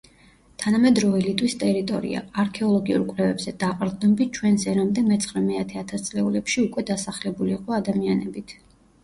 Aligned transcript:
თანამედროვე 0.61 1.19
ლიტვის 1.25 1.55
ტერიტორია, 1.63 2.23
არქეოლოგიურ 2.43 3.03
კვლევებზე 3.09 3.53
დაყრდნობით, 3.65 4.33
ჩვენს 4.39 4.65
ერამდე 4.73 5.05
მეცხრე-მეათე 5.11 5.79
ათასწლეულებში 5.83 6.67
უკვე 6.67 6.87
დასახლებული 6.91 7.57
იყო 7.61 7.79
ადამიანებით. 7.81 8.59